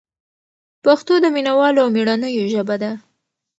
[0.83, 2.91] پښتو د مینه والو او مېړنیو ژبه ده.